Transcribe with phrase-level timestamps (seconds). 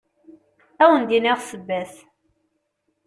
[0.83, 1.93] Ad wen-d-iniɣ ssebba-s.